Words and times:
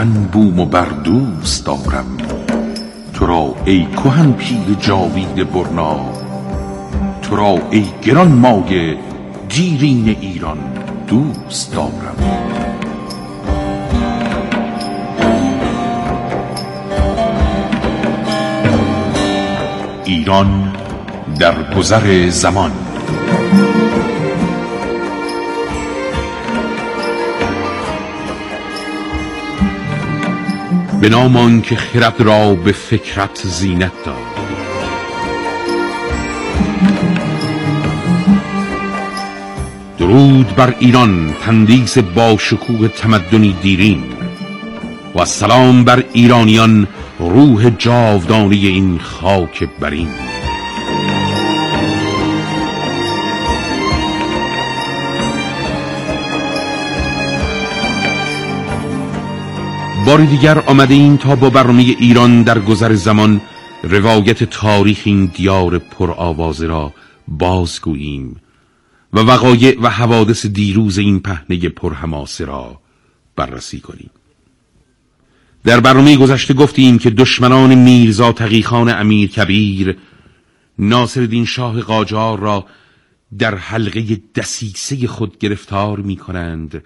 کهن 0.00 0.12
بوم 0.32 0.60
و 0.60 0.64
بر 0.64 0.84
دوست 0.84 1.66
دارم 1.66 2.16
تو 3.14 3.26
را 3.26 3.54
ای 3.64 3.86
کهن 3.86 4.32
پیر 4.32 4.76
جاوید 4.80 5.52
برنا 5.52 6.00
تو 7.22 7.36
را 7.36 7.58
ای 7.70 7.84
گران 8.02 8.32
مایه 8.32 8.98
دیرین 9.48 10.16
ایران 10.20 10.58
دوست 11.06 11.74
دارم 11.74 12.16
ایران 20.04 20.72
در 21.38 21.74
گذر 21.76 22.28
زمان 22.28 22.89
به 31.00 31.08
نام 31.08 31.62
که 31.62 31.76
خرد 31.76 32.20
را 32.20 32.54
به 32.54 32.72
فکرت 32.72 33.40
زینت 33.44 33.92
داد. 34.04 34.16
درود 39.98 40.56
بر 40.56 40.74
ایران 40.78 41.34
تندیس 41.42 41.98
با 41.98 42.36
شکوه 42.38 42.88
تمدنی 42.88 43.56
دیرین 43.62 44.02
و 45.14 45.24
سلام 45.24 45.84
بر 45.84 46.04
ایرانیان 46.12 46.88
روح 47.18 47.70
جاودانی 47.70 48.66
این 48.66 48.98
خاک 48.98 49.68
برین. 49.80 50.29
بار 60.10 60.24
دیگر 60.24 60.58
آمده 60.58 60.94
این 60.94 61.18
تا 61.18 61.36
با 61.36 61.50
برنامه 61.50 61.82
ایران 61.82 62.42
در 62.42 62.58
گذر 62.58 62.94
زمان 62.94 63.40
روایت 63.82 64.44
تاریخ 64.44 65.02
این 65.04 65.26
دیار 65.26 65.78
پرآوازه 65.78 66.66
را 66.66 66.92
بازگوییم 67.28 68.36
و 69.12 69.20
وقایع 69.20 69.80
و 69.80 69.90
حوادث 69.90 70.46
دیروز 70.46 70.98
این 70.98 71.20
پهنه 71.20 71.68
پرحماسه 71.68 72.44
را 72.44 72.80
بررسی 73.36 73.80
کنیم. 73.80 74.10
در 75.64 75.80
برنامه 75.80 76.16
گذشته 76.16 76.54
گفتیم 76.54 76.98
که 76.98 77.10
دشمنان 77.10 77.74
میرزا 77.74 78.32
تقیخان 78.32 78.88
امیر 78.88 79.30
کبیر 79.30 79.96
ناصر 80.78 81.44
شاه 81.44 81.80
قاجار 81.80 82.38
را 82.38 82.66
در 83.38 83.54
حلقه 83.54 84.20
دسیسه 84.34 85.06
خود 85.06 85.38
گرفتار 85.38 86.00
می 86.00 86.16
کنند 86.16 86.84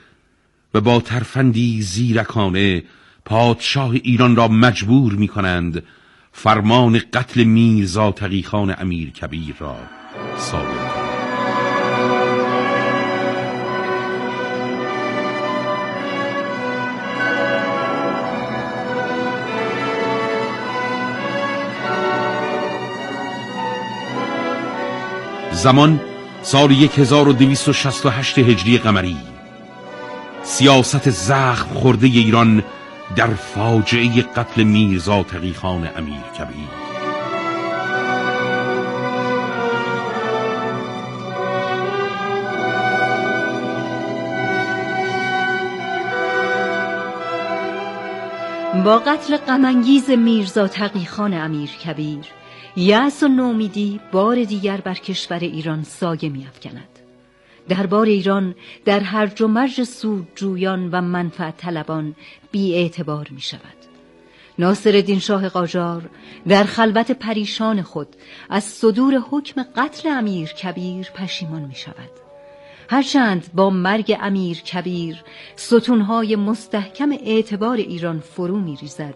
و 0.75 0.81
با 0.81 1.00
ترفندی 1.00 1.83
زیرکانه 1.83 2.83
پادشاه 3.25 3.91
ایران 3.91 4.36
را 4.36 4.48
مجبور 4.48 5.12
می 5.12 5.28
کنند 5.28 5.83
فرمان 6.33 7.00
قتل 7.12 7.44
میرزا 7.44 8.12
تقیخان 8.12 8.75
امیر 8.78 9.11
کبیر 9.11 9.55
را 9.58 9.77
صادر 10.39 10.64
کنند. 10.64 11.14
زمان 25.53 26.00
سال 26.43 26.72
1268 26.72 28.38
هجری 28.38 28.78
قمری. 28.78 29.16
سیاست 30.43 31.10
زخم 31.10 31.75
خورده 31.75 32.06
ایران 32.06 32.62
در 33.16 33.34
فاجعه 33.34 34.22
قتل 34.22 34.62
میرزا 34.62 35.22
تقیخان 35.22 35.91
امیر 35.97 36.22
کبیر. 36.38 36.84
با 48.84 48.98
قتل 48.98 49.36
غمانگیز 49.36 50.10
میرزا 50.10 50.69
تقیخان 50.69 51.34
امیر 51.34 51.71
کبیر 51.71 52.25
یأس 52.76 53.22
و 53.22 53.28
نومیدی 53.28 54.00
بار 54.12 54.44
دیگر 54.44 54.81
بر 54.81 54.94
کشور 54.94 55.38
ایران 55.38 55.82
سایه 55.82 56.28
میافکند. 56.28 56.94
دربار 57.69 58.06
ایران 58.06 58.54
در 58.84 59.00
هرج 59.00 59.42
و 59.42 59.48
مرج 59.48 59.82
سودجویان 59.82 60.91
و 60.92 61.00
منفعت 61.00 61.56
طلبان 61.56 62.14
بی 62.50 62.75
اعتبار 62.75 63.28
می 63.30 63.41
شود. 63.41 63.60
ناصر 64.58 65.19
شاه 65.19 65.48
قاجار 65.48 66.10
در 66.48 66.64
خلوت 66.64 67.12
پریشان 67.12 67.82
خود 67.82 68.16
از 68.50 68.64
صدور 68.64 69.14
حکم 69.30 69.62
قتل 69.76 70.08
امیر 70.08 70.48
کبیر 70.48 71.06
پشیمان 71.14 71.62
می 71.62 71.74
شود. 71.74 72.10
هرچند 72.91 73.47
با 73.54 73.70
مرگ 73.70 74.19
امیر 74.20 74.56
کبیر 74.56 75.22
ستونهای 75.56 76.36
مستحکم 76.36 77.12
اعتبار 77.12 77.76
ایران 77.76 78.20
فرو 78.20 78.58
می 78.58 78.76
ریزد 78.76 79.14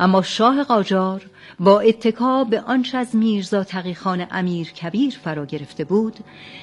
اما 0.00 0.22
شاه 0.22 0.64
قاجار 0.64 1.22
با 1.60 1.80
اتکا 1.80 2.44
به 2.44 2.60
آنچه 2.60 2.98
از 2.98 3.16
میرزا 3.16 3.64
تقیخان 3.64 4.26
امیر 4.30 4.72
کبیر 4.72 5.18
فرا 5.24 5.46
گرفته 5.46 5.84
بود 5.84 6.16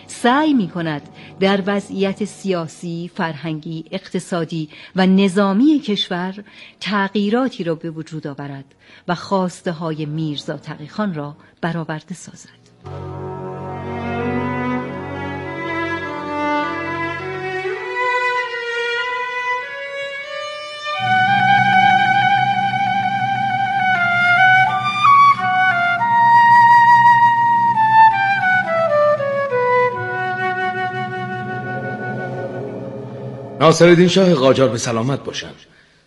سعی 0.08 0.53
می 0.53 0.68
کند 0.68 1.02
در 1.40 1.64
وضعیت 1.66 2.25
سیاسی، 2.25 3.12
فرهنگی، 3.16 3.86
اقتصادی 3.92 4.70
و 4.96 5.06
نظامی 5.06 5.80
کشور 5.80 6.44
تغییراتی 6.80 7.64
را 7.64 7.75
به 7.75 7.90
وجود 7.90 8.28
آورد 8.28 8.66
و 9.08 9.16
خواسته 9.16 9.72
های 9.72 10.06
میرزا 10.06 10.58
تقیخان 10.58 11.14
را 11.14 11.36
برآورده 11.62 12.14
سازد. 12.14 13.16
ناصرالدین 33.67 34.07
شاه 34.07 34.33
قاجار 34.33 34.69
به 34.69 34.78
سلامت 34.78 35.23
باشند. 35.23 35.55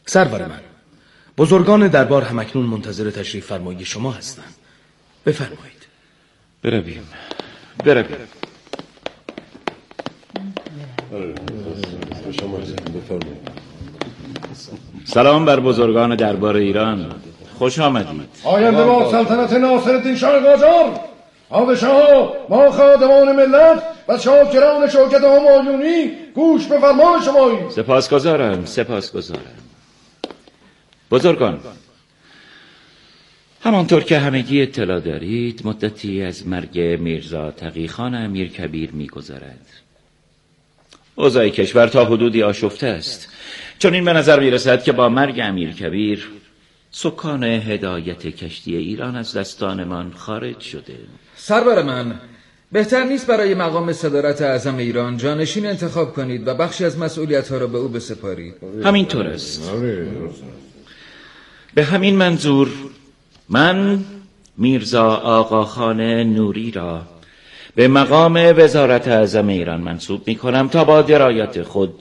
سرور 0.06 0.42
من 0.42 0.60
بزرگان 1.38 1.88
دربار 1.88 2.22
همکنون 2.22 2.66
منتظر 2.66 3.10
تشریف 3.10 3.46
فرمایی 3.46 3.84
شما 3.84 4.12
هستند. 4.12 4.54
بفرمایید. 5.26 5.86
برویم. 6.62 7.08
برویم. 7.84 8.16
سلام 15.04 15.44
بر 15.44 15.60
بزرگان 15.60 16.16
دربار 16.16 16.56
ایران. 16.56 17.14
خوش 17.58 17.78
آمدید. 17.78 18.28
آینده 18.44 18.84
با 18.84 19.10
سلطنت 19.10 19.52
ناصرالدین 19.52 20.16
شاه 20.16 20.40
قاجار. 20.40 21.00
پادشاه 21.48 22.32
ما 22.48 22.70
خادمان 22.70 23.36
ملت. 23.36 23.82
و 24.10 24.18
شاکران 24.18 24.88
شوکت 24.88 25.24
همایونی 25.24 26.10
گوش 26.34 26.66
به 26.66 26.78
فرمان 26.78 27.22
شماییم 27.22 27.70
سپاسگزارم 27.70 28.64
سپاسگزارم. 28.64 29.58
بزرگان 31.10 31.60
همانطور 33.62 34.02
که 34.02 34.18
همگی 34.18 34.62
اطلاع 34.62 35.00
دارید 35.00 35.60
مدتی 35.64 36.22
از 36.22 36.46
مرگ 36.46 36.80
میرزا 36.80 37.50
تقیخان 37.50 38.14
امیر 38.14 38.48
کبیر 38.48 38.90
میگذرد. 38.92 39.66
اوضاع 41.14 41.48
کشور 41.48 41.86
تا 41.86 42.04
حدودی 42.04 42.42
آشفته 42.42 42.86
است. 42.86 43.28
چون 43.78 43.94
این 43.94 44.04
به 44.04 44.12
نظر 44.12 44.40
می‌رسد 44.40 44.82
که 44.82 44.92
با 44.92 45.08
مرگ 45.08 45.40
امیر 45.42 45.72
کبیر 45.72 46.28
سکان 46.90 47.44
هدایت 47.44 48.26
کشتی 48.26 48.76
ایران 48.76 49.16
از 49.16 49.36
دستانمان 49.36 50.12
خارج 50.16 50.60
شده. 50.60 50.96
سربر 51.36 51.82
من 51.82 52.20
بهتر 52.72 53.04
نیست 53.04 53.26
برای 53.26 53.54
مقام 53.54 53.92
صدارت 53.92 54.42
اعظم 54.42 54.76
ایران 54.76 55.16
جانشین 55.16 55.66
انتخاب 55.66 56.12
کنید 56.12 56.48
و 56.48 56.54
بخشی 56.54 56.84
از 56.84 56.98
مسئولیت 56.98 57.48
ها 57.48 57.58
را 57.58 57.66
به 57.66 57.78
او 57.78 57.88
بسپارید. 57.88 58.54
همینطور 58.84 59.26
است. 59.26 59.70
به 61.74 61.84
همین 61.84 62.16
منظور 62.16 62.68
من 63.48 64.04
میرزا 64.58 65.06
آقاخان 65.14 66.00
نوری 66.22 66.70
را 66.70 67.02
به 67.74 67.88
مقام 67.88 68.54
وزارت 68.56 69.08
اعظم 69.08 69.48
ایران 69.48 69.80
منصوب 69.80 70.22
می 70.26 70.34
کنم 70.34 70.68
تا 70.68 70.84
با 70.84 71.02
درایت 71.02 71.62
خود 71.62 71.94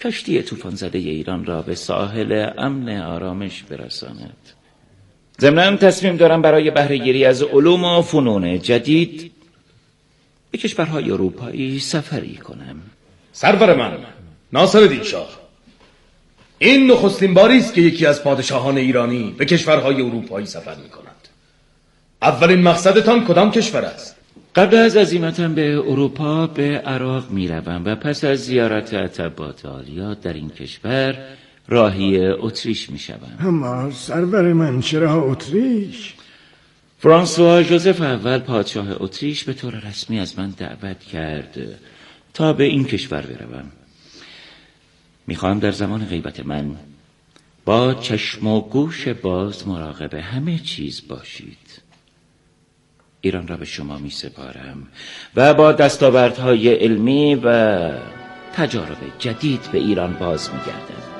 کشتی 0.00 0.42
طوفان 0.42 0.74
زده 0.74 0.98
ایران 0.98 1.44
را 1.44 1.62
به 1.62 1.74
ساحل 1.74 2.50
امن 2.58 3.00
آرامش 3.00 3.62
برساند. 3.62 4.36
ضمنا 5.40 5.76
تصمیم 5.76 6.16
دارم 6.16 6.42
برای 6.42 6.70
بهرهگیری 6.70 7.24
از 7.24 7.42
علوم 7.42 7.84
و 7.84 8.02
فنون 8.02 8.58
جدید 8.58 9.32
به 10.52 10.58
کشورهای 10.58 11.10
اروپایی 11.10 11.80
سفری 11.80 12.36
کنم. 12.36 12.76
سرور 13.32 13.74
من 13.74 13.98
ناصر 14.52 15.02
شاه. 15.02 15.28
این 16.58 16.90
نخستین 16.90 17.34
باری 17.34 17.58
است 17.58 17.74
که 17.74 17.80
یکی 17.80 18.06
از 18.06 18.24
پادشاهان 18.24 18.78
ایرانی 18.78 19.34
به 19.38 19.44
کشورهای 19.44 20.02
اروپایی 20.02 20.46
سفر 20.46 20.74
می 20.74 20.88
کند 20.88 21.28
اولین 22.22 22.62
مقصدتان 22.62 23.24
کدام 23.24 23.50
کشور 23.50 23.84
است؟ 23.84 24.16
قبل 24.54 24.76
از 24.76 24.96
عزیمتم 24.96 25.54
به 25.54 25.78
اروپا 25.78 26.46
به 26.46 26.78
عراق 26.78 27.30
می 27.30 27.48
روم 27.48 27.82
و 27.84 27.94
پس 27.94 28.24
از 28.24 28.38
زیارت 28.38 28.94
عتبات 28.94 29.66
عالیات 29.66 30.20
در 30.20 30.32
این 30.32 30.50
کشور 30.50 31.18
راهی 31.68 32.26
اتریش 32.26 32.90
می 32.90 32.98
شوم 32.98 33.38
اما 33.40 33.90
سرور 33.90 34.52
من 34.52 34.80
چرا 34.80 35.22
اتریش؟ 35.22 36.14
فرانسوا 37.02 37.62
جوزف 37.62 38.00
اول 38.00 38.38
پادشاه 38.38 38.86
اتریش 39.02 39.44
به 39.44 39.52
طور 39.52 39.74
رسمی 39.74 40.20
از 40.20 40.38
من 40.38 40.50
دعوت 40.50 41.00
کرد 41.00 41.58
تا 42.34 42.52
به 42.52 42.64
این 42.64 42.84
کشور 42.84 43.22
بروم. 43.22 43.72
می‌خواهم 45.26 45.58
در 45.58 45.72
زمان 45.72 46.04
غیبت 46.04 46.40
من 46.40 46.76
با 47.64 47.94
چشم 47.94 48.46
و 48.46 48.60
گوش 48.60 49.08
باز 49.08 49.68
مراقب 49.68 50.14
همه 50.14 50.58
چیز 50.58 51.02
باشید. 51.08 51.82
ایران 53.20 53.48
را 53.48 53.56
به 53.56 53.64
شما 53.64 53.98
می 53.98 54.10
سپارم 54.10 54.88
و 55.36 55.54
با 55.54 55.72
دستاوردهای 55.72 56.74
علمی 56.74 57.34
و 57.34 57.90
تجارب 58.54 58.98
جدید 59.18 59.68
به 59.72 59.78
ایران 59.78 60.12
باز 60.12 60.50
می 60.50 60.58
گردم 60.58 61.11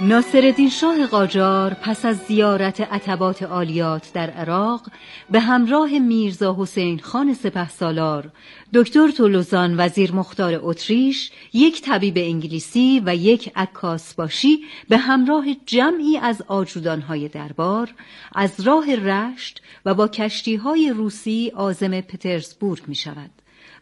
ناصرالدین 0.00 0.70
شاه 0.70 1.06
قاجار 1.06 1.74
پس 1.74 2.04
از 2.04 2.18
زیارت 2.18 2.80
عتبات 2.80 3.42
عالیات 3.42 4.12
در 4.12 4.30
عراق 4.30 4.90
به 5.30 5.40
همراه 5.40 5.98
میرزا 5.98 6.56
حسین 6.58 6.98
خان 6.98 7.34
سپه 7.34 7.68
سالار، 7.68 8.30
دکتر 8.74 9.10
تولوزان 9.10 9.74
وزیر 9.80 10.12
مختار 10.12 10.60
اتریش، 10.62 11.30
یک 11.52 11.82
طبیب 11.82 12.14
انگلیسی 12.16 13.02
و 13.06 13.16
یک 13.16 13.52
عکاس 13.56 14.14
باشی 14.14 14.64
به 14.88 14.96
همراه 14.96 15.46
جمعی 15.66 16.18
از 16.18 16.42
آجودانهای 16.48 17.28
دربار 17.28 17.94
از 18.34 18.60
راه 18.60 18.94
رشت 18.96 19.62
و 19.84 19.94
با 19.94 20.08
کشتیهای 20.08 20.90
روسی 20.90 21.52
آزم 21.54 22.00
پترزبورگ 22.00 22.82
می 22.86 22.94
شود 22.94 23.30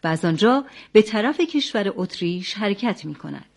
و 0.05 0.09
از 0.09 0.25
آنجا 0.25 0.65
به 0.93 1.03
طرف 1.03 1.41
کشور 1.41 1.93
اتریش 1.97 2.55
حرکت 2.55 3.05
می 3.05 3.15
کند. 3.15 3.52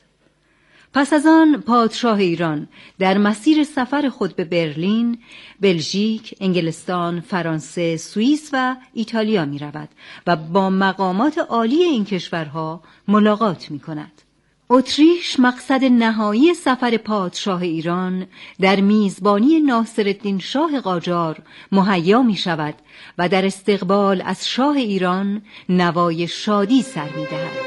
پس 0.95 1.13
از 1.13 1.25
آن 1.25 1.62
پادشاه 1.62 2.19
ایران 2.19 2.68
در 3.00 3.18
مسیر 3.18 3.63
سفر 3.63 4.09
خود 4.09 4.36
به 4.36 4.45
برلین، 4.45 5.18
بلژیک، 5.62 6.36
انگلستان، 6.42 7.21
فرانسه، 7.21 7.97
سوئیس 7.97 8.50
و 8.53 8.75
ایتالیا 8.94 9.45
می 9.45 9.59
رود 9.59 9.89
و 10.27 10.36
با 10.36 10.69
مقامات 10.69 11.38
عالی 11.38 11.83
این 11.83 12.06
کشورها 12.06 12.81
ملاقات 13.07 13.71
می 13.71 13.80
کند. 13.80 14.21
اتریش 14.69 15.39
مقصد 15.39 15.83
نهایی 15.83 16.53
سفر 16.53 16.98
پادشاه 16.98 17.62
ایران 17.62 18.27
در 18.62 18.81
میزبانی 18.81 19.59
ناصرالدین 19.59 20.39
شاه 20.39 20.80
قاجار 20.80 21.41
مهیا 21.71 22.21
می 22.21 22.36
شود 22.36 22.75
و 23.18 23.30
در 23.30 23.45
استقبال 23.45 24.21
از 24.25 24.48
شاه 24.48 24.75
ایران 24.75 25.41
نوای 25.69 26.27
شادی 26.27 26.81
سر 26.81 27.09
می 27.15 27.25
دهد. 27.25 27.64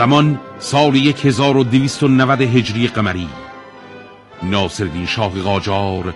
زمان 0.00 0.40
سال 0.58 0.96
1290 0.96 2.40
هجری 2.40 2.88
قمری. 2.88 3.28
ناصرالدین 4.42 5.06
شاه 5.06 5.40
قاجار 5.42 6.14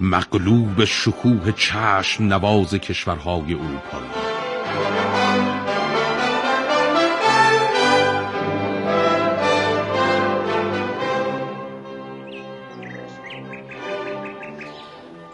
مغلوب 0.00 0.84
شکوه 0.84 1.52
چشم 1.52 2.24
نواز 2.24 2.74
کشورهای 2.74 3.54
اروپایی 3.54 4.10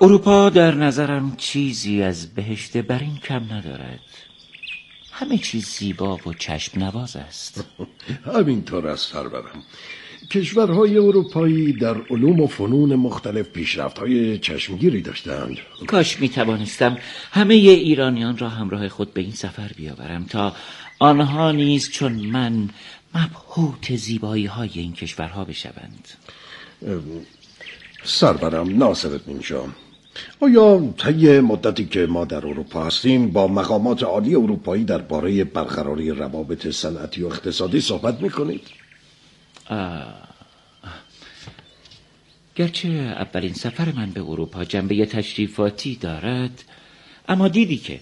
اروپا 0.00 0.48
در 0.48 0.74
نظرم 0.74 1.36
چیزی 1.36 2.02
از 2.02 2.34
بهشت 2.34 2.76
برین 2.76 3.16
کم 3.16 3.42
ندارد. 3.52 4.00
همه 5.16 5.38
چیز 5.38 5.66
زیبا 5.66 6.16
و 6.16 6.32
چشم 6.38 6.80
نواز 6.80 7.16
است. 7.16 7.64
همینطور 8.34 8.86
است 8.86 9.12
سرورم. 9.12 9.62
کشورهای 10.30 10.98
اروپایی 10.98 11.72
در 11.72 11.96
علوم 12.10 12.40
و 12.40 12.46
فنون 12.46 12.94
مختلف 12.94 13.48
پیشرفت 13.48 13.98
های 13.98 14.38
چشمگیری 14.38 15.02
داشتند. 15.02 15.56
کاش 15.86 16.20
می 16.20 16.28
توانستم 16.28 16.98
همه 17.32 17.54
ایرانیان 17.54 18.38
را 18.38 18.48
همراه 18.48 18.88
خود 18.88 19.14
به 19.14 19.20
این 19.20 19.32
سفر 19.32 19.70
بیاورم 19.76 20.24
تا 20.24 20.56
آنها 20.98 21.52
نیز 21.52 21.90
چون 21.90 22.12
من 22.12 22.68
مبهوت 23.14 23.96
زیبایی 23.96 24.46
های 24.46 24.70
این 24.74 24.92
کشورها 24.92 25.44
بشوند. 25.44 26.08
سرورم 28.04 28.78
ناصرت 28.78 29.42
شام 29.42 29.74
آیا 30.40 30.94
طی 30.98 31.40
مدتی 31.40 31.84
که 31.86 32.06
ما 32.06 32.24
در 32.24 32.46
اروپا 32.46 32.84
هستیم 32.84 33.30
با 33.30 33.48
مقامات 33.48 34.02
عالی 34.02 34.34
اروپایی 34.34 34.84
درباره 34.84 35.44
برقراری 35.44 36.10
روابط 36.10 36.66
صنعتی 36.68 37.22
و 37.22 37.26
اقتصادی 37.26 37.80
صحبت 37.80 38.20
می‌کنید؟ 38.22 38.62
گرچه 42.56 42.88
اولین 42.88 43.52
سفر 43.52 43.92
من 43.92 44.10
به 44.10 44.20
اروپا 44.20 44.64
جنبه 44.64 45.06
تشریفاتی 45.06 45.96
دارد 45.96 46.64
اما 47.28 47.48
دیدی 47.48 47.76
که 47.76 48.00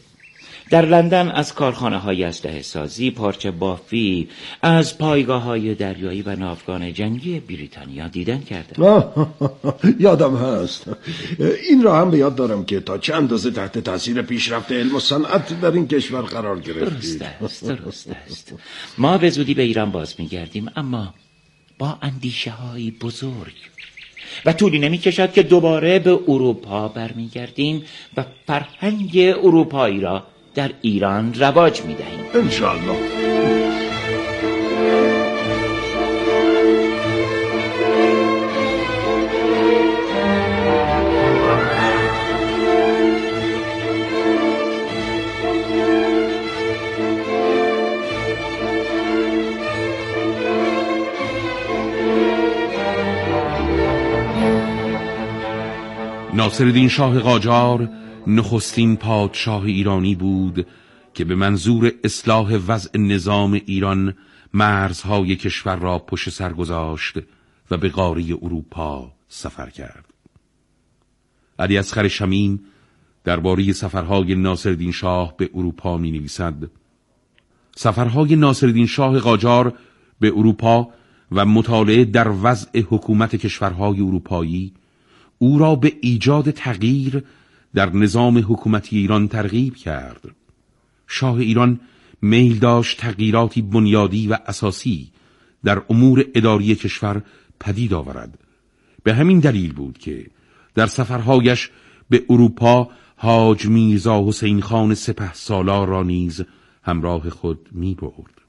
در 0.72 0.86
لندن 0.86 1.28
از 1.28 1.54
کارخانه 1.54 1.98
های 1.98 2.24
اسلحه 2.24 2.62
سازی 2.62 3.10
پارچه 3.10 3.50
بافی 3.50 4.28
از 4.62 4.98
پایگاه 4.98 5.42
های 5.42 5.74
دریایی 5.74 6.22
و 6.22 6.36
ناوگان 6.36 6.92
جنگی 6.92 7.40
بریتانیا 7.40 8.08
دیدن 8.08 8.40
کرده. 8.40 9.04
یادم 10.06 10.36
هست. 10.36 10.84
این 11.68 11.82
را 11.82 12.00
هم 12.00 12.10
به 12.10 12.18
یاد 12.18 12.34
دارم 12.34 12.64
که 12.64 12.80
تا 12.80 12.98
چند 12.98 13.16
اندازه 13.16 13.50
تحت 13.50 13.78
تاثیر 13.78 14.22
پیشرفت 14.22 14.72
علم 14.72 14.94
و 14.94 15.00
صنعت 15.00 15.60
در 15.60 15.70
این 15.70 15.88
کشور 15.88 16.22
قرار 16.22 16.60
گرفتید؟ 16.60 17.18
درست 17.18 17.22
است 17.42 17.68
درست 17.68 18.10
است. 18.26 18.54
ما 18.98 19.18
به 19.18 19.30
زودی 19.30 19.54
به 19.54 19.62
ایران 19.62 19.90
باز 19.90 20.14
میگردیم 20.18 20.70
اما 20.76 21.14
با 21.78 21.98
اندیشه 22.02 22.50
های 22.50 22.90
بزرگ. 22.90 23.54
و 24.44 24.52
طولی 24.52 24.78
نمی 24.78 24.98
کشد 24.98 25.32
که 25.32 25.42
دوباره 25.42 25.98
به 25.98 26.18
اروپا 26.28 26.88
برمیگردیم 26.88 27.84
و 28.16 28.24
فرهنگ 28.46 29.10
اروپایی 29.42 30.00
را 30.00 30.31
در 30.54 30.70
ایران 30.80 31.34
رواج 31.34 31.82
می 31.82 31.94
دهیم 31.94 32.24
انشاءالله. 32.34 33.22
ناصرالدین 56.34 56.88
شاه 56.88 57.18
قاجار 57.18 57.88
نخستین 58.26 58.96
پادشاه 58.96 59.64
ایرانی 59.64 60.14
بود 60.14 60.66
که 61.14 61.24
به 61.24 61.34
منظور 61.34 61.92
اصلاح 62.04 62.54
وضع 62.66 62.98
نظام 62.98 63.52
ایران 63.52 64.14
مرزهای 64.54 65.36
کشور 65.36 65.76
را 65.76 65.98
پشت 65.98 66.28
سر 66.30 66.52
گذاشت 66.52 67.18
و 67.70 67.76
به 67.76 67.88
قاره 67.88 68.24
اروپا 68.42 69.12
سفر 69.28 69.70
کرد. 69.70 70.04
علی 71.58 71.78
اصغر 71.78 72.08
شمیم 72.08 72.60
درباره 73.24 73.72
سفرهای 73.72 74.34
ناصرالدین 74.34 74.92
شاه 74.92 75.36
به 75.36 75.50
اروپا 75.54 75.96
می 75.96 76.10
نویسد 76.10 76.54
سفرهای 77.76 78.36
ناصرالدین 78.36 78.86
شاه 78.86 79.18
قاجار 79.18 79.72
به 80.20 80.28
اروپا 80.36 80.88
و 81.32 81.44
مطالعه 81.44 82.04
در 82.04 82.28
وضع 82.42 82.80
حکومت 82.80 83.36
کشورهای 83.36 84.00
اروپایی 84.00 84.72
او 85.38 85.58
را 85.58 85.74
به 85.74 85.92
ایجاد 86.00 86.50
تغییر 86.50 87.24
در 87.74 87.90
نظام 87.90 88.38
حکومتی 88.38 88.98
ایران 88.98 89.28
ترغیب 89.28 89.76
کرد 89.76 90.20
شاه 91.06 91.34
ایران 91.36 91.80
میل 92.22 92.58
داشت 92.58 93.00
تغییراتی 93.00 93.62
بنیادی 93.62 94.28
و 94.28 94.38
اساسی 94.46 95.10
در 95.64 95.82
امور 95.90 96.24
اداری 96.34 96.74
کشور 96.74 97.22
پدید 97.60 97.94
آورد 97.94 98.38
به 99.02 99.14
همین 99.14 99.38
دلیل 99.38 99.72
بود 99.72 99.98
که 99.98 100.26
در 100.74 100.86
سفرهایش 100.86 101.70
به 102.10 102.24
اروپا 102.30 102.90
حاج 103.16 103.66
میرزا 103.66 104.24
حسین 104.28 104.60
خان 104.60 104.94
سپه 104.94 105.32
سالار 105.32 105.88
را 105.88 106.02
نیز 106.02 106.44
همراه 106.82 107.30
خود 107.30 107.68
می 107.72 107.94
برد. 107.94 108.40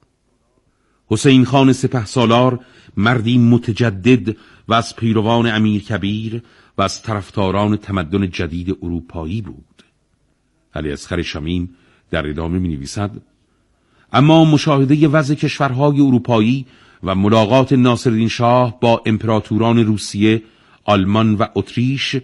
حسین 1.08 1.46
خان 1.46 1.74
سپه 1.74 2.06
سالار 2.06 2.60
مردی 2.98 3.38
متجدد 3.38 4.36
و 4.68 4.74
از 4.74 4.96
پیروان 4.96 5.48
امیر 5.48 5.84
کبیر 5.84 6.44
و 6.78 6.82
از 6.82 7.02
طرفداران 7.02 7.78
تمدن 7.78 8.30
جدید 8.30 8.78
اروپایی 8.82 9.42
بود. 9.42 9.84
علی 10.76 10.92
اسخر 10.92 11.22
شمیم 11.22 11.76
در 12.12 12.28
ادامه 12.28 12.60
می 12.60 12.68
نویسد 12.68 13.12
اما 14.14 14.46
مشاهده 14.46 15.08
وضع 15.08 15.36
کشورهای 15.36 16.02
اروپایی 16.02 16.66
و 17.04 17.16
ملاقات 17.16 17.74
ناصرالدین 17.74 18.28
شاه 18.28 18.80
با 18.80 19.02
امپراتوران 19.06 19.80
روسیه، 19.80 20.44
آلمان 20.84 21.36
و 21.36 21.46
اتریش 21.56 22.16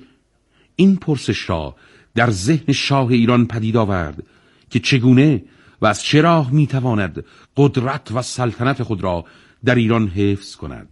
این 0.76 0.96
پرسش 0.96 1.50
را 1.50 1.76
در 2.16 2.30
ذهن 2.30 2.74
شاه 2.74 3.08
ایران 3.08 3.46
پدید 3.46 3.78
آورد 3.78 4.24
که 4.70 4.80
چگونه 4.80 5.44
و 5.82 5.86
از 5.86 6.04
چه 6.04 6.22
راه 6.22 6.52
می‌تواند 6.52 7.26
قدرت 7.58 8.12
و 8.12 8.22
سلطنت 8.22 8.84
خود 8.84 9.04
را 9.04 9.26
در 9.66 9.76
ایران 9.76 10.08
حفظ 10.08 10.56
کند 10.56 10.90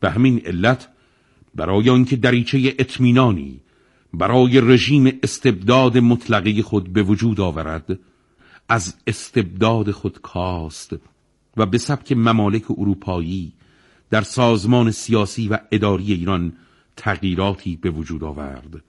به 0.00 0.10
همین 0.10 0.42
علت 0.46 0.88
برای 1.54 1.90
آنکه 1.90 2.16
دریچه 2.16 2.74
اطمینانی 2.78 3.60
برای 4.12 4.60
رژیم 4.60 5.18
استبداد 5.22 5.98
مطلقه 5.98 6.62
خود 6.62 6.92
به 6.92 7.02
وجود 7.02 7.40
آورد 7.40 7.98
از 8.68 8.94
استبداد 9.06 9.90
خود 9.90 10.20
کاست 10.20 10.96
و 11.56 11.66
به 11.66 11.78
سبک 11.78 12.12
ممالک 12.12 12.70
اروپایی 12.70 13.52
در 14.10 14.22
سازمان 14.22 14.90
سیاسی 14.90 15.48
و 15.48 15.58
اداری 15.72 16.12
ایران 16.12 16.52
تغییراتی 16.96 17.76
به 17.76 17.90
وجود 17.90 18.24
آورد 18.24 18.82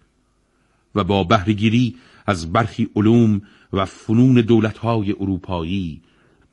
و 0.95 1.03
با 1.03 1.24
بهرهگیری 1.24 1.95
از 2.25 2.53
برخی 2.53 2.89
علوم 2.95 3.41
و 3.74 3.86
فنون 3.86 4.34
دولتهای 4.34 5.12
اروپایی 5.12 6.01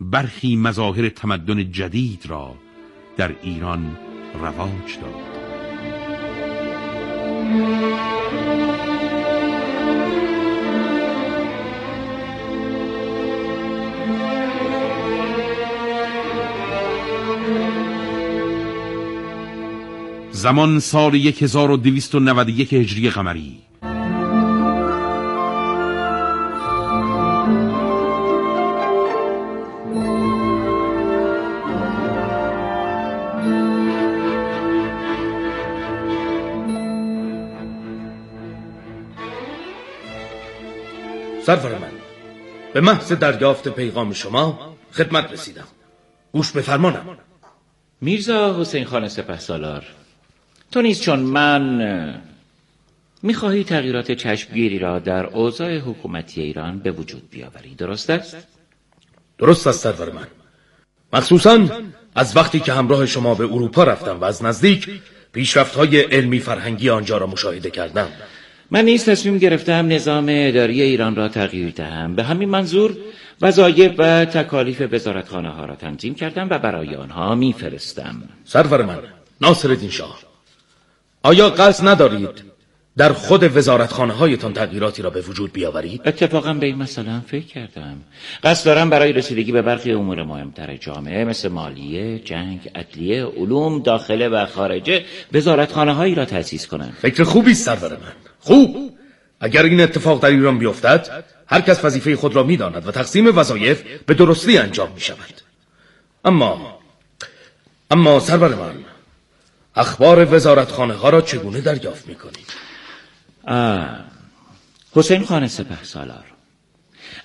برخی 0.01 0.57
مظاهر 0.57 1.09
تمدن 1.09 1.71
جدید 1.73 2.27
را 2.27 2.55
در 3.17 3.35
ایران 3.43 3.97
رواج 4.35 4.99
داد. 5.01 5.32
زمان 20.43 20.81
سال 20.81 21.15
1291 21.15 22.75
هجری 22.75 23.11
قمری. 23.11 23.72
سرور 41.47 41.79
من. 41.79 41.93
به 42.73 42.81
محض 42.81 43.13
دریافت 43.13 43.69
پیغام 43.69 44.13
شما 44.13 44.77
خدمت 44.93 45.33
رسیدم. 45.33 45.67
گوش 46.33 46.53
بفرمانم 46.53 47.19
میرزا 48.01 48.61
حسین 48.61 48.85
خان 48.85 49.09
سپه 49.09 49.39
سالار 49.39 49.85
تو 50.73 50.83
نیز 50.83 51.01
چون 51.01 51.19
من 51.19 52.23
می‌خواهی 53.23 53.65
تغییرات 53.65 54.13
چشمگیری 54.13 54.79
را 54.79 54.99
در 54.99 55.27
اوضاع 55.27 55.79
حکومتی 55.79 56.43
ایران 56.43 56.79
به 56.79 56.91
وجود 56.91 57.31
بیاوری 57.31 57.75
درست 57.75 58.11
است؟ 58.11 58.37
درست 59.39 59.67
است 59.67 59.83
سرور 59.83 60.13
من. 60.13 60.27
مخصوصا 61.13 61.69
از 62.15 62.37
وقتی 62.37 62.61
که 62.61 62.73
همراه 62.73 63.07
شما 63.07 63.35
به 63.35 63.45
اروپا 63.45 63.85
رفتم 63.85 64.21
و 64.21 64.25
از 64.25 64.45
نزدیک 64.45 64.89
پیشرفت 65.33 65.75
های 65.75 66.01
علمی 66.01 66.41
فرهنگی 66.41 66.91
آنجا 66.91 67.19
را 67.19 67.27
مشاهده 67.27 67.71
کردم. 67.71 68.09
من 68.73 68.85
نیز 68.85 69.05
تصمیم 69.05 69.39
گرفتم 69.39 69.93
نظام 69.93 70.27
اداری 70.29 70.83
ایران 70.83 71.17
را 71.17 71.29
تغییر 71.29 71.71
دهم. 71.71 72.17
به 72.17 72.23
همین 72.23 72.49
منظور 72.49 72.97
وظایف 73.43 73.93
و 73.99 74.25
تکالیف 74.25 74.83
وزارتخانه 74.93 75.51
ها 75.51 75.65
را 75.65 75.77
تنظیم 75.77 76.15
کردم 76.15 76.49
و 76.51 76.59
برای 76.59 76.95
آنها 76.95 77.35
میفرستم. 77.35 78.23
سرور 78.45 78.83
من 78.85 78.99
ناصر 79.41 79.77
شاه 79.91 80.19
آیا 81.23 81.51
قصد 81.51 81.89
ندارید 81.89 82.53
در 82.97 83.13
خود 83.13 83.57
وزارتخانه 83.57 84.13
هایتان 84.13 84.53
تغییراتی 84.53 85.03
را 85.03 85.11
به 85.11 85.21
وجود 85.21 85.53
بیاورید؟ 85.53 86.01
اتفاقا 86.05 86.55
به 86.55 86.67
این 86.67 86.77
مسئله 86.77 87.21
فکر 87.27 87.47
کردم. 87.47 87.97
قصد 88.43 88.67
دارم 88.67 88.91
برای 88.91 89.13
رسیدگی 89.13 89.53
به 89.53 89.63
برخی 89.63 89.93
امور 89.93 90.23
مهمتر 90.23 90.77
جامعه 90.77 91.25
مثل 91.25 91.49
مالیه، 91.49 92.19
جنگ، 92.19 92.71
عدلیه، 92.75 93.25
علوم، 93.25 93.83
داخله 93.83 94.29
و 94.29 94.47
خارجه 94.47 95.05
وزارتخانه 95.33 95.93
هایی 95.93 96.15
را 96.15 96.25
تأسیس 96.25 96.67
کنم. 96.67 96.93
فکر 97.03 97.25
خوبی 97.25 97.55
سرور 97.55 97.91
من 97.91 98.32
خوب. 98.43 98.93
اگر 99.41 99.63
این 99.63 99.81
اتفاق 99.81 100.23
در 100.23 100.29
ایران 100.29 100.59
بیفتد 100.59 101.25
هر 101.47 101.61
کس 101.61 101.85
وظیفه 101.85 102.17
خود 102.17 102.37
را 102.37 102.43
می‌داند 102.43 102.89
و 102.89 102.91
تقسیم 102.91 103.39
وظایف 103.39 103.83
به 104.07 104.15
درستی 104.15 104.59
انجام 104.59 104.93
می 104.93 105.01
شود 105.01 105.41
اما 106.25 106.79
اما 107.91 108.21
سرور 108.21 108.55
من 108.55 108.75
اخبار 109.77 110.35
وزارتخانه 110.35 110.95
ها 110.95 111.11
را 111.11 111.21
چگونه 111.21 111.61
دریافت 111.61 112.09
می 112.09 112.15
کنید؟ 112.15 112.53
حسین 114.93 115.25
خانه 115.25 115.49
سپه 115.49 115.85
سالار. 115.85 116.25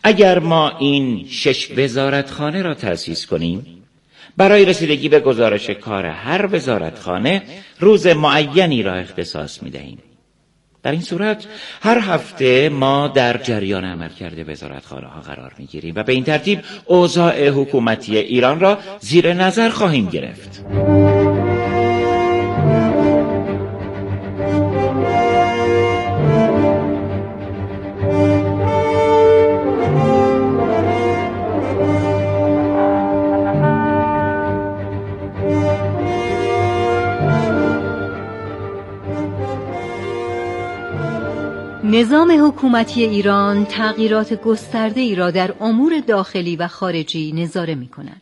اگر 0.03 0.39
ما 0.39 0.77
این 0.77 1.27
شش 1.29 1.71
وزارتخانه 1.77 2.61
را 2.61 2.73
تأسیس 2.73 3.25
کنیم 3.25 3.83
برای 4.37 4.65
رسیدگی 4.65 5.09
به 5.09 5.19
گزارش 5.19 5.69
کار 5.69 6.05
هر 6.05 6.49
وزارتخانه 6.51 7.43
روز 7.79 8.07
معینی 8.07 8.83
را 8.83 8.93
اختصاص 8.93 9.63
می 9.63 9.69
دهیم 9.69 9.99
در 10.83 10.91
این 10.91 11.01
صورت 11.01 11.45
هر 11.81 11.99
هفته 11.99 12.69
ما 12.69 13.07
در 13.07 13.37
جریان 13.37 13.85
عمل 13.85 14.09
کرده 14.09 14.51
وزارتخانه 14.51 15.07
ها 15.07 15.21
قرار 15.21 15.53
می 15.57 15.65
گیریم 15.65 15.93
و 15.95 16.03
به 16.03 16.13
این 16.13 16.23
ترتیب 16.23 16.59
اوضاع 16.85 17.49
حکومتی 17.49 18.17
ایران 18.17 18.59
را 18.59 18.77
زیر 18.99 19.33
نظر 19.33 19.69
خواهیم 19.69 20.09
گرفت. 20.09 20.65
نظام 41.97 42.47
حکومتی 42.47 43.03
ایران 43.03 43.65
تغییرات 43.65 44.41
گسترده 44.41 45.01
ای 45.01 45.15
را 45.15 45.31
در 45.31 45.53
امور 45.59 45.99
داخلی 45.99 46.55
و 46.55 46.67
خارجی 46.67 47.31
نظاره 47.31 47.75
می 47.75 47.87
کند. 47.87 48.21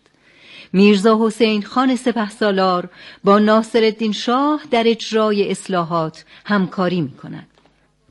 میرزا 0.74 1.20
حسین 1.22 1.64
خان 1.64 1.96
سپه 1.96 2.30
سالار 2.30 2.90
با 3.24 3.40
ناصر 3.40 4.12
شاه 4.12 4.62
در 4.72 4.84
اجرای 4.88 5.52
اصلاحات 5.52 6.26
همکاری 6.46 7.02
می 7.02 7.12
کند. 7.12 7.48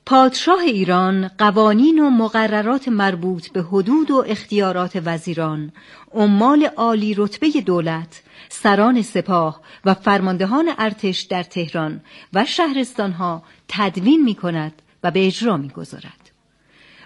پادشاه 0.07 0.61
ایران 0.61 1.31
قوانین 1.39 1.99
و 1.99 2.11
مقررات 2.11 2.89
مربوط 2.89 3.49
به 3.49 3.63
حدود 3.63 4.11
و 4.11 4.25
اختیارات 4.27 5.03
وزیران، 5.05 5.73
عمال 6.15 6.65
عالی 6.77 7.15
رتبه 7.15 7.51
دولت، 7.67 8.23
سران 8.49 9.03
سپاه 9.03 9.61
و 9.85 9.95
فرماندهان 9.95 10.71
ارتش 10.79 11.21
در 11.21 11.43
تهران 11.43 12.01
و 12.33 12.45
شهرستانها 12.45 13.43
تدوین 13.69 14.25
می 14.25 14.35
کند 14.35 14.83
و 15.05 15.11
به 15.11 15.27
اجرا 15.27 15.57
می‌گذارد 15.57 16.31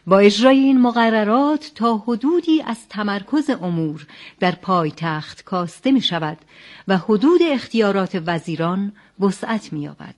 با 0.06 0.18
اجرای 0.18 0.58
این 0.58 0.80
مقررات 0.80 1.72
تا 1.74 1.96
حدودی 1.96 2.62
از 2.62 2.88
تمرکز 2.88 3.50
امور 3.50 4.06
در 4.40 4.54
پایتخت 4.54 5.44
کاسته 5.44 5.90
می 5.90 6.00
شود 6.00 6.38
و 6.88 6.96
حدود 6.96 7.40
اختیارات 7.42 8.22
وزیران 8.26 8.92
وسعت 9.20 9.72
می 9.72 9.80
یابد. 9.80 10.14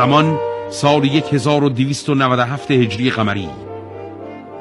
زمان 0.00 0.38
سال 0.70 1.04
1297 1.04 2.70
هجری 2.70 3.10
قمری. 3.10 3.48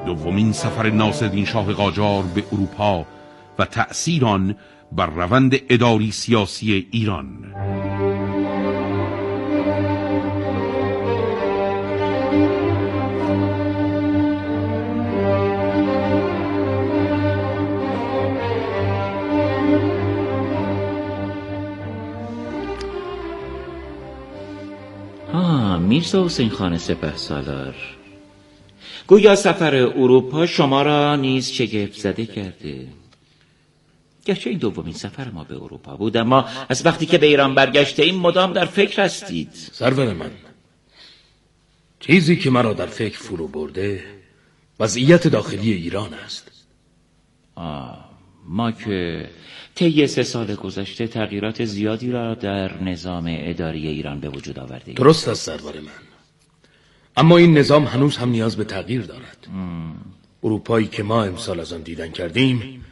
دومین 0.06 0.54
سفر 0.54 0.90
ناصرالدین 0.90 1.46
شاه 1.46 1.74
قاجار 1.74 2.24
به 2.36 2.44
اروپا 2.54 3.06
و 3.60 3.66
تأثیر 3.66 4.26
آن 4.26 4.56
بر 4.92 5.06
روند 5.06 5.56
اداری 5.70 6.12
سیاسی 6.12 6.88
ایران. 6.92 7.28
میرزا 25.90 26.26
حسین 26.26 26.50
خان 26.50 26.78
سپه 26.78 27.18
سالار. 27.18 27.76
گویا 29.08 29.36
سفر 29.36 29.76
اروپا 29.76 30.46
شما 30.46 30.82
را 30.82 31.16
نیز 31.16 31.52
شگفت 31.52 32.00
زده 32.00 32.26
کرده. 32.26 32.88
گرچه 34.26 34.50
این 34.50 34.60
دومین 34.60 34.94
سفر 34.94 35.30
ما 35.30 35.44
به 35.44 35.56
اروپا 35.56 35.98
بود 35.98 36.18
اما 36.18 36.46
از 36.70 36.86
وقتی 36.86 37.06
که 37.06 37.18
به 37.18 37.26
ایران 37.26 37.56
برگشته 37.56 38.04
این 38.04 38.16
مدام 38.16 38.54
در 38.54 38.66
فکر 38.66 39.04
هستید. 39.04 39.50
سرور 39.72 40.14
من 40.14 40.32
چیزی 42.00 42.36
که 42.36 42.50
مرا 42.50 42.74
در 42.74 42.86
فکر 42.86 43.18
فرو 43.18 43.48
برده 43.48 44.04
وضعیت 44.80 45.28
داخلی 45.28 45.74
ایران 45.74 46.14
است. 46.14 46.52
آه. 47.56 48.09
ما 48.52 48.72
که 48.72 49.30
طی 49.76 50.08
سه 50.08 50.24
سال 50.24 50.56
گذشته 50.56 51.08
تغییرات 51.08 51.66
زیادی 51.66 52.12
را 52.12 52.34
در 52.34 52.84
نظام 52.84 53.26
اداری 53.28 53.88
ایران 53.88 54.20
به 54.20 54.30
وجود 54.30 54.60
آورده 54.60 54.94
درست 54.94 55.28
است 55.28 55.46
سرور 55.46 55.80
من. 55.80 55.92
اما 57.18 57.38
این 57.38 57.58
نظام 57.58 57.86
هنوز 57.86 58.18
هم 58.18 58.30
نیاز 58.30 58.56
به 58.56 58.64
تغییر 58.64 59.02
دارد. 59.02 59.48
اروپایی 60.44 60.88
که 60.88 61.04
ما 61.04 61.24
امسال 61.24 61.60
از 61.60 61.74
آن 61.74 61.82
دیدن 61.82 62.12
کردیم 62.12 62.86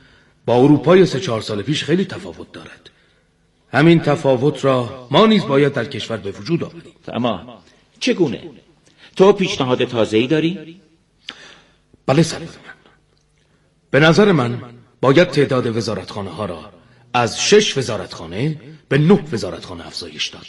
با 0.46 0.56
اروپای 0.56 1.06
سه 1.06 1.20
چهار 1.20 1.42
سال 1.42 1.62
پیش 1.62 1.84
خیلی 1.84 2.06
تفاوت 2.06 2.52
دارد. 2.52 2.90
همین 3.74 4.00
تفاوت 4.00 4.66
را 4.66 5.08
ما 5.12 5.28
نیز 5.28 5.46
باید 5.46 5.74
در 5.74 5.86
کشور 5.86 6.18
به 6.18 6.32
وجود 6.32 6.64
آوریم. 6.64 6.94
اما 7.08 7.64
چگونه؟ 8.00 8.44
تو 9.16 9.34
پیشنهاد 9.34 9.86
تازه‌ای 9.86 10.28
داری؟ 10.28 10.82
بله 12.06 12.24
سرور 12.24 12.42
من. 12.42 12.74
به 13.92 14.00
نظر 14.00 14.32
من 14.32 14.77
باید 15.02 15.30
تعداد 15.30 15.78
وزارتخانه 15.78 16.30
ها 16.30 16.46
را 16.46 16.60
از 17.14 17.42
شش 17.42 17.78
وزارتخانه 17.78 18.62
به 18.90 18.98
نه 18.98 19.20
وزارتخانه 19.32 19.88
افزایش 19.88 20.28
داد. 20.28 20.46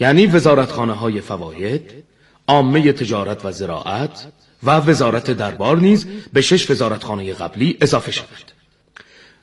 یعنی 0.00 0.26
وزارتخانه 0.26 0.92
های 0.92 1.20
فواید 1.20 2.04
عامه 2.48 2.92
تجارت 2.92 3.44
و 3.44 3.52
زراعت 3.52 4.26
و 4.62 4.70
وزارت 4.70 5.30
دربار 5.30 5.76
نیز 5.76 6.06
به 6.32 6.40
شش 6.40 6.70
وزارتخانه 6.70 7.34
قبلی 7.34 7.78
اضافه 7.80 8.12
شود. 8.12 8.52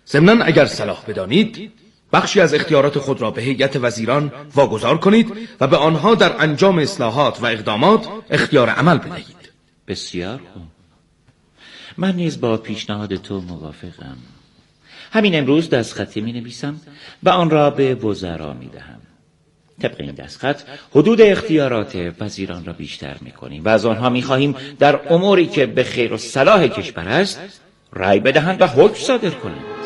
ضمنا 0.07 0.43
اگر 0.45 0.65
صلاح 0.65 1.03
بدانید 1.07 1.71
بخشی 2.13 2.41
از 2.41 2.53
اختیارات 2.53 3.00
خود 3.00 3.21
را 3.21 3.31
به 3.31 3.41
هیئت 3.41 3.75
وزیران 3.75 4.31
واگذار 4.55 4.98
کنید 4.98 5.33
و 5.59 5.68
به 5.68 5.77
آنها 5.77 6.15
در 6.15 6.44
انجام 6.44 6.77
اصلاحات 6.77 7.42
و 7.42 7.46
اقدامات 7.46 8.07
اختیار 8.29 8.70
عمل 8.70 8.98
بدهید. 8.98 9.35
بسیار 9.87 10.42
خوب. 10.53 10.78
من 12.00 12.16
نیز 12.16 12.42
با 12.42 12.57
پیشنهاد 12.57 13.16
تو 13.16 13.42
موافقم. 13.42 14.18
همین 15.12 15.35
امروز 15.35 15.70
دستخطی 15.70 16.22
می 16.22 16.31
نویسم 16.31 16.81
و 17.24 17.29
آن 17.29 17.50
را 17.50 17.70
به 17.70 17.96
وزرا 17.96 18.53
می 18.53 18.68
دهم. 18.68 19.01
طبق 19.81 19.96
این 20.01 20.12
دستخط 20.12 20.62
حدود 20.92 21.22
اختیارات 21.22 22.14
وزیران 22.20 22.66
را 22.66 22.74
بیشتر 22.74 23.18
می 23.22 23.31
کنیم 23.31 23.66
و 23.66 23.70
از 23.70 23.85
آنها 23.85 24.09
می 24.09 24.22
خواهیم 24.22 24.55
در 24.79 25.14
اموری 25.14 25.48
که 25.48 25.66
به 25.66 25.83
خیر 25.83 26.14
و 26.14 26.18
صلاح 26.18 26.68
کشور 26.68 27.07
است 27.07 27.62
رأی 27.94 28.20
بدهند 28.20 28.62
و 28.62 28.68
حکم 28.68 28.96
صادر 28.96 29.29
کنند. 29.29 29.78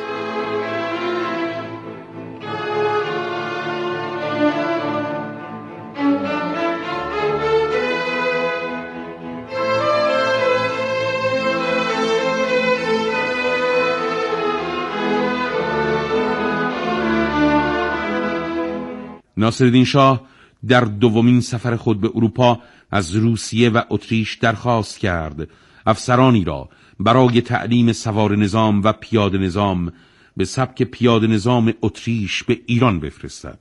ناصرالدین 19.43 19.85
شاه 19.85 20.27
در 20.67 20.81
دومین 20.81 21.41
سفر 21.41 21.75
خود 21.75 22.01
به 22.01 22.11
اروپا 22.15 22.59
از 22.91 23.15
روسیه 23.15 23.69
و 23.69 23.81
اتریش 23.89 24.35
درخواست 24.35 24.99
کرد. 24.99 25.49
افسرانی 25.85 26.43
را 26.43 26.69
برای 26.99 27.41
تعلیم 27.41 27.91
سوار 27.91 28.35
نظام 28.35 28.81
و 28.83 28.93
پیاده 28.93 29.37
نظام 29.37 29.93
به 30.37 30.45
سبک 30.45 30.83
پیاده 30.83 31.27
نظام 31.27 31.73
اتریش 31.81 32.43
به 32.43 32.61
ایران 32.65 32.99
بفرستد. 32.99 33.59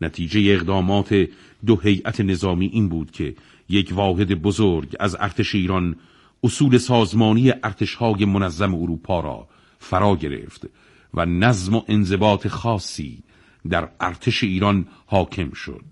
نتیجه 0.00 0.40
اقدامات 0.52 1.28
دو 1.66 1.76
هیئت 1.76 2.20
نظامی 2.20 2.66
این 2.66 2.88
بود 2.88 3.10
که 3.10 3.34
یک 3.68 3.92
واحد 3.92 4.42
بزرگ 4.42 4.96
از 5.00 5.16
ارتش 5.20 5.54
ایران 5.54 5.96
اصول 6.42 6.78
سازمانی 6.78 7.50
ارتشهای 7.50 8.24
منظم 8.24 8.74
اروپا 8.74 9.20
را 9.20 9.48
فرا 9.78 10.16
گرفت 10.16 10.66
و 11.14 11.26
نظم 11.26 11.74
و 11.74 11.82
انضباط 11.88 12.46
خاصی 12.48 13.22
در 13.70 13.88
ارتش 14.00 14.44
ایران 14.44 14.86
حاکم 15.06 15.52
شد. 15.52 15.84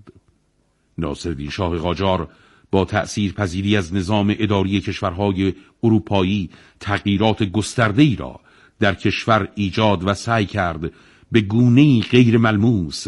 ناصرالدین 0.98 1.50
شاه 1.50 1.78
قاجار 1.78 2.28
با 2.70 2.84
تأثیر 2.84 3.32
پذیری 3.32 3.76
از 3.76 3.94
نظام 3.94 4.34
اداری 4.38 4.80
کشورهای 4.80 5.54
اروپایی 5.82 6.50
تغییرات 6.80 7.42
گسترده 7.42 8.02
ای 8.02 8.16
را 8.16 8.40
در 8.80 8.94
کشور 8.94 9.48
ایجاد 9.54 10.08
و 10.08 10.14
سعی 10.14 10.46
کرد 10.46 10.92
به 11.32 11.40
گونه 11.40 12.00
غیر 12.00 12.38
ملموس 12.38 13.06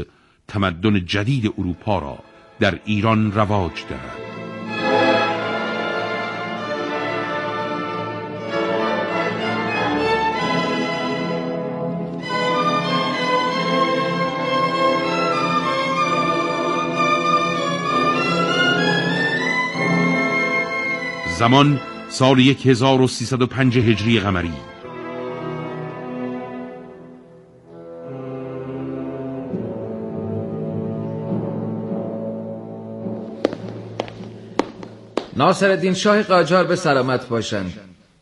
تمدن 0.48 1.05
جدید 1.07 1.55
اروپا 1.59 1.98
را 1.98 2.18
در 2.61 2.81
ایران 2.85 3.33
رواج 3.33 3.72
دهد. 3.88 4.33
زمان 21.44 21.80
سال 22.09 22.40
1305 22.40 23.78
هجری 23.78 24.20
قمری. 24.20 24.52
ناصر 35.37 35.70
الدین 35.70 35.94
شاه 35.94 36.22
قاجار 36.22 36.64
به 36.64 36.76
سلامت 36.76 37.28
باشند. 37.28 37.72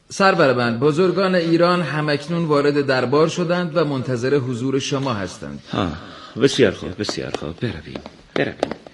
سرور 0.08 0.52
من 0.52 0.78
بزرگان 0.78 1.34
ایران 1.34 1.82
همکنون 1.82 2.44
وارد 2.44 2.86
دربار 2.86 3.28
شدند 3.28 3.76
و 3.76 3.84
منتظر 3.84 4.34
حضور 4.36 4.78
شما 4.78 5.12
هستند. 5.12 5.60
ها 5.72 5.88
بسیار 6.42 6.72
خوب 6.72 6.98
بسیار 6.98 7.30
خوب. 7.30 7.56
برویم 7.60 8.00
برویم. 8.34 8.91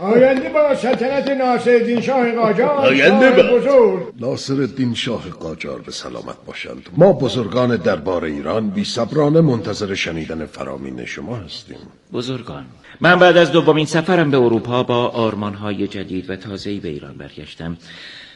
آینده 0.00 0.48
با 0.48 0.74
سلطنت 0.74 1.30
ناصر 1.30 2.00
شاه 2.00 2.32
قاجار 2.32 2.70
آینده 2.70 3.30
با 3.30 3.42
بزرگ. 3.58 4.02
ناصر 4.20 4.68
شاه 4.94 5.28
قاجار 5.30 5.78
به 5.78 5.92
سلامت 5.92 6.36
باشند. 6.46 6.88
ما 6.96 7.12
بزرگان 7.12 7.76
دربار 7.76 8.24
ایران 8.24 8.70
بی 8.70 8.84
صبرانه 8.84 9.40
منتظر 9.40 9.94
شنیدن 9.94 10.46
فرامین 10.46 11.04
شما 11.04 11.36
هستیم. 11.36 11.76
بزرگان 12.12 12.64
من 13.00 13.18
بعد 13.18 13.36
از 13.36 13.52
دومین 13.52 13.86
سفرم 13.86 14.30
به 14.30 14.36
اروپا 14.36 14.82
با 14.82 15.08
آرمانهای 15.08 15.86
جدید 15.86 16.30
و 16.30 16.36
تازه‌ای 16.36 16.80
به 16.80 16.88
ایران 16.88 17.14
برگشتم. 17.14 17.76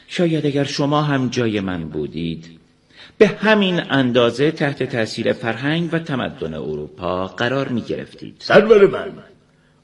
شاید 0.09 0.47
اگر 0.47 0.65
شما 0.65 1.03
هم 1.03 1.29
جای 1.29 1.61
من 1.61 1.85
بودید 1.85 2.66
به 3.19 3.29
همین 3.29 3.83
اندازه 3.91 4.51
تحت 4.51 4.83
تاثیر 4.83 5.33
فرهنگ 5.33 5.89
و 5.93 5.99
تمدن 5.99 6.55
اروپا 6.55 7.27
قرار 7.27 7.69
می 7.69 7.81
گرفتید. 7.81 8.37
سرور 8.39 8.87
من 8.87 9.13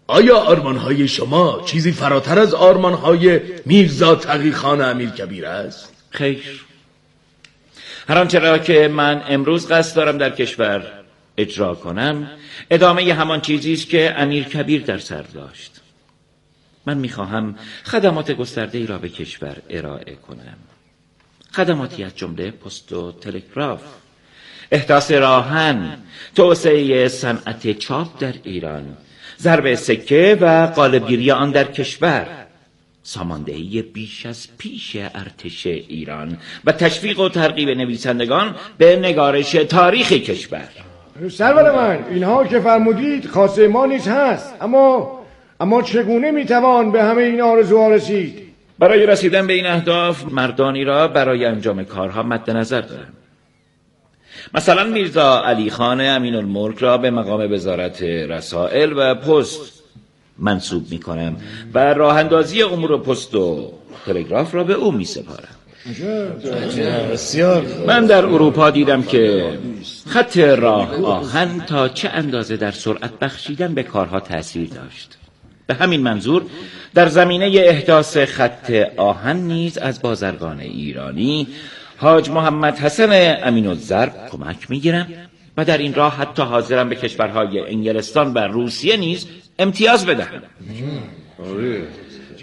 آیا 0.06 0.36
آرمانهای 0.36 1.08
شما 1.08 1.62
چیزی 1.66 1.92
فراتر 1.92 2.38
از 2.38 2.54
آرمانهای 2.54 3.40
میرزا 3.66 4.14
تقیخان 4.14 4.80
امیر 4.80 5.10
کبیر 5.10 5.46
است؟ 5.46 5.92
خیر. 6.10 6.64
هر 8.08 8.18
آنچه 8.18 8.38
را 8.38 8.58
که 8.58 8.88
من 8.88 9.22
امروز 9.28 9.68
قصد 9.68 9.96
دارم 9.96 10.18
در 10.18 10.30
کشور 10.30 10.92
اجرا 11.36 11.74
کنم 11.74 12.30
ادامه 12.70 13.14
همان 13.14 13.40
چیزی 13.40 13.72
است 13.72 13.88
که 13.88 14.14
امیر 14.16 14.44
کبیر 14.44 14.82
در 14.82 14.98
سر 14.98 15.22
داشت. 15.22 15.80
من 16.86 16.98
می‌خواهم 16.98 17.54
خدمات 17.84 18.30
گسترده 18.32 18.78
ای 18.78 18.86
را 18.86 18.98
به 18.98 19.08
کشور 19.08 19.56
ارائه 19.70 20.14
کنم. 20.14 20.56
خدماتی 21.52 22.04
از 22.04 22.16
جمله 22.16 22.50
پست 22.50 22.92
و 22.92 23.12
تلگراف. 23.12 23.82
احداث 24.72 25.10
راهن 25.10 25.96
توسعه 26.34 27.08
صنعت 27.08 27.78
چاپ 27.78 28.08
در 28.20 28.34
ایران 28.44 28.96
ضرب 29.38 29.74
سکه 29.74 30.38
و 30.40 30.66
قالبگیری 30.66 31.30
آن 31.30 31.50
در 31.50 31.64
کشور 31.64 32.26
ساماندهی 33.02 33.82
بیش 33.82 34.26
از 34.26 34.48
پیش 34.58 34.96
ارتش 34.96 35.66
ایران 35.66 36.38
و 36.64 36.72
تشویق 36.72 37.20
و 37.20 37.28
ترغیب 37.28 37.68
نویسندگان 37.68 38.54
به 38.78 38.96
نگارش 38.96 39.52
تاریخ 39.52 40.12
کشور. 40.12 40.68
سرور 41.30 41.76
من 41.76 42.04
اینها 42.10 42.46
که 42.46 42.60
فرمودید 42.60 43.26
خاصه 43.26 43.68
ما 43.68 43.86
نیز 43.86 44.08
هست 44.08 44.54
اما 44.60 45.18
اما 45.60 45.82
چگونه 45.82 46.30
می‌توان 46.30 46.92
به 46.92 47.02
همه 47.02 47.22
این 47.22 47.40
آرزوها 47.40 47.88
رسید؟ 47.88 48.41
برای 48.82 49.06
رسیدن 49.06 49.46
به 49.46 49.52
این 49.52 49.66
اهداف 49.66 50.24
مردانی 50.30 50.84
را 50.84 51.08
برای 51.08 51.44
انجام 51.44 51.84
کارها 51.84 52.22
مد 52.22 52.50
نظر 52.50 52.80
دارم 52.80 53.12
مثلا 54.54 54.84
میرزا 54.84 55.42
علی 55.44 55.70
خان 55.70 56.00
امین 56.00 56.34
الملک 56.34 56.78
را 56.78 56.98
به 56.98 57.10
مقام 57.10 57.52
وزارت 57.52 58.02
رسائل 58.02 58.92
و 58.96 59.14
پست 59.14 59.82
منصوب 60.38 60.90
می 60.90 60.98
کنم 60.98 61.36
و 61.74 61.94
راه 61.94 62.16
اندازی 62.16 62.62
امور 62.62 62.98
پست 62.98 63.34
و 63.34 63.72
تلگراف 64.06 64.54
را 64.54 64.64
به 64.64 64.74
او 64.74 64.92
می 64.92 65.04
سپارم 65.04 65.56
من 67.86 68.06
در 68.06 68.24
اروپا 68.24 68.70
دیدم 68.70 69.02
که 69.02 69.58
خط 70.06 70.38
راه 70.38 71.04
آهن 71.04 71.60
تا 71.66 71.88
چه 71.88 72.08
اندازه 72.08 72.56
در 72.56 72.70
سرعت 72.70 73.18
بخشیدن 73.18 73.74
به 73.74 73.82
کارها 73.82 74.20
تاثیر 74.20 74.68
داشت. 74.68 75.21
به 75.66 75.74
همین 75.74 76.00
منظور 76.00 76.42
در 76.94 77.08
زمینه 77.08 77.44
احداث 77.44 78.16
خط 78.16 78.70
آهن 78.96 79.36
نیز 79.36 79.78
از 79.78 80.02
بازرگان 80.02 80.60
ایرانی 80.60 81.46
حاج 81.96 82.30
محمد 82.30 82.78
حسن 82.78 83.38
امین 83.42 83.66
الزرب 83.66 84.28
کمک 84.30 84.70
می‌گیرم 84.70 85.08
و 85.56 85.64
در 85.64 85.78
این 85.78 85.94
راه 85.94 86.16
حتی 86.16 86.42
حاضرم 86.42 86.88
به 86.88 86.96
کشورهای 86.96 87.60
انگلستان 87.60 88.32
و 88.34 88.38
روسیه 88.38 88.96
نیز 88.96 89.26
امتیاز 89.58 90.06
بدهم. 90.06 90.42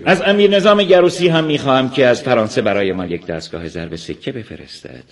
از 0.05 0.21
امیر 0.21 0.49
نظام 0.49 0.83
گروسی 0.83 1.27
هم 1.27 1.43
می‌خواهم 1.43 1.89
که 1.89 2.05
از 2.05 2.21
فرانسه 2.21 2.61
برای 2.61 2.91
ما 2.91 3.05
یک 3.05 3.25
دستگاه 3.25 3.67
ضرب 3.67 3.95
سکه 3.95 4.31
بفرستد. 4.31 5.03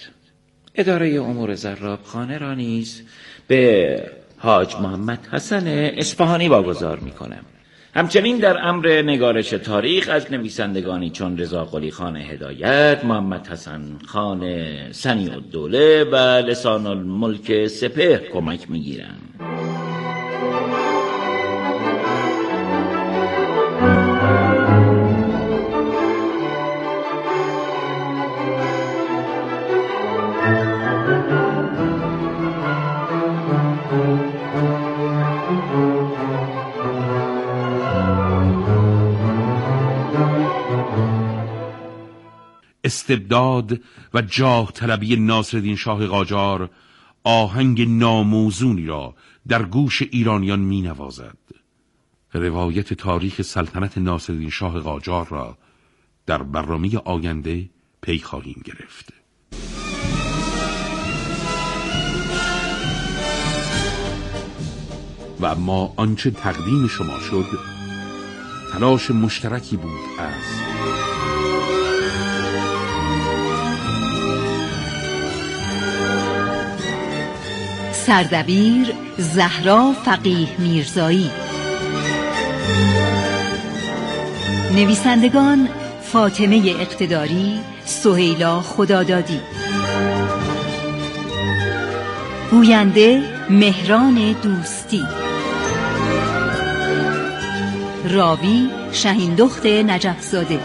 اداره 0.75 1.21
امور 1.21 1.55
زراب 1.55 1.99
خانه 2.03 2.37
را 2.37 2.53
نیز 2.53 3.01
به 3.47 4.03
حاج 4.37 4.75
محمد 4.75 5.27
حسن 5.31 5.67
اصفهانی 5.97 6.47
واگذار 6.47 6.99
می‌کنم. 6.99 7.45
همچنین 7.95 8.37
در 8.37 8.67
امر 8.67 9.01
نگارش 9.01 9.49
تاریخ 9.49 10.09
از 10.09 10.31
نویسندگانی 10.31 11.09
چون 11.09 11.37
رضا 11.37 11.65
قلی 11.65 11.91
خان 11.91 12.15
هدایت، 12.15 13.05
محمد 13.05 13.47
حسن 13.47 13.81
خان 14.05 14.41
سنی 14.91 15.29
الدوله 15.29 16.03
و 16.03 16.15
لسان 16.15 16.87
الملک 16.87 17.67
سپهر 17.67 18.17
کمک 18.17 18.71
می‌گیرم. 18.71 19.17
استبداد 43.07 43.79
و 44.13 44.21
جاه 44.21 44.71
طلبی 44.71 45.15
ناصرالدین 45.15 45.75
شاه 45.75 46.07
قاجار 46.07 46.69
آهنگ 47.23 47.89
ناموزونی 47.89 48.85
را 48.85 49.15
در 49.47 49.63
گوش 49.63 50.01
ایرانیان 50.01 50.59
می 50.59 50.81
نوازد. 50.81 51.37
روایت 52.33 52.93
تاریخ 52.93 53.41
سلطنت 53.41 53.97
ناصرالدین 53.97 54.49
شاه 54.49 54.79
قاجار 54.79 55.27
را 55.27 55.57
در 56.25 56.43
برنامه 56.43 56.97
آینده 56.97 57.69
پی 58.01 58.19
خواهیم 58.19 58.61
گرفت. 58.65 59.13
و 65.41 65.55
ما 65.55 65.93
آنچه 65.97 66.31
تقدیم 66.31 66.87
شما 66.87 67.19
شد 67.19 67.45
تلاش 68.73 69.11
مشترکی 69.11 69.77
بود 69.77 69.99
از 70.19 70.76
سردبیر 78.07 78.93
زهرا 79.17 79.93
فقیه 80.05 80.47
میرزایی. 80.57 81.29
نویسندگان 84.75 85.69
فاطمه 86.03 86.75
اقتداری 86.79 87.59
سهیلا 87.85 88.61
خدادادی. 88.61 89.39
گوینده 92.51 93.21
مهران 93.49 94.35
دوستی. 94.43 95.03
راوی 98.09 98.69
شهیندخت 98.91 99.65
نجفزاده. 99.65 100.59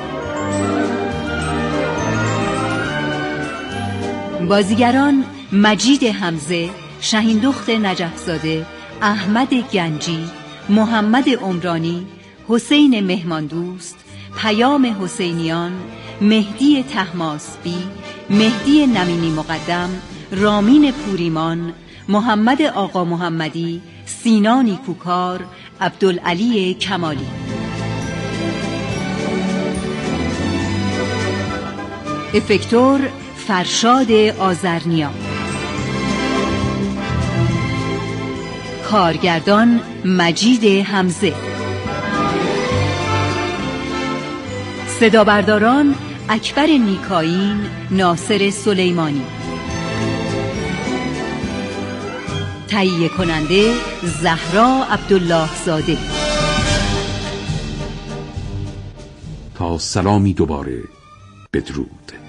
بازیگران 4.49 5.25
مجید 5.53 6.05
حمزه 6.05 6.82
شهیندخت 7.05 7.71
نجفزاده 7.71 8.67
احمد 9.03 9.55
گنجی 9.55 10.25
محمد 10.69 11.29
عمرانی 11.29 12.07
حسین 12.49 13.01
مهماندوست 13.07 13.97
پیام 14.39 14.97
حسینیان 15.03 15.73
مهدی 16.21 16.83
تحماسبی 16.83 17.77
مهدی 18.31 18.87
نمینی 18.87 19.31
مقدم 19.31 19.91
رامین 20.33 20.93
پوریمان 20.93 21.73
محمد 22.09 22.63
آقا 22.63 23.05
محمدی 23.05 23.81
سینانی 24.07 24.79
کوکار 24.87 25.45
عبدالعلی 25.81 26.75
کمالی. 26.75 27.27
افکتور 32.35 33.01
فرشاد 33.47 34.13
آزرنیا 34.39 35.11
کارگردان 38.93 39.81
مجید 40.05 40.65
حمزه. 40.87 41.35
صدا 45.01 45.25
برداران 45.25 45.95
اکبر 46.29 46.67
نیکاین 46.67 47.61
ناصر 47.91 48.51
سلیمانی. 48.51 49.23
تهیه 52.69 53.09
کننده 53.09 53.73
زهرا 54.03 54.87
عبدالله 54.91 55.49
زاده 55.65 55.99
تا 59.55 59.79
سلامی 59.79 60.35
دوباره 60.35 60.83
بدرود. 61.53 62.22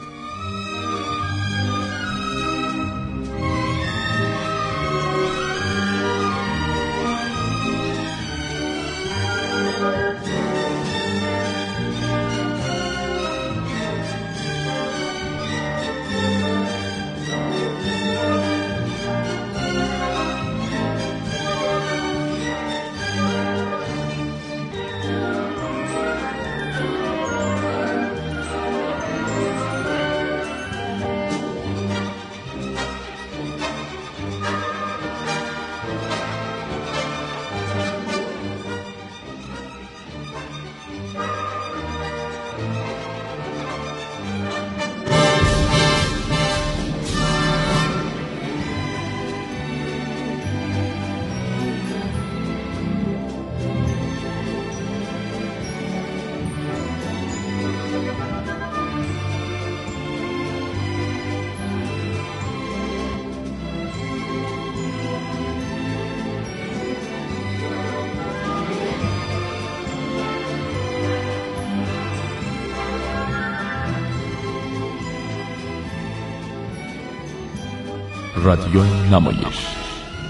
رادیو 78.43 78.83
نمایش. 79.11 79.67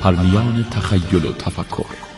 پرمیان 0.01 0.65
تخیل 0.71 1.25
و 1.25 1.33
تفکر. 1.33 2.12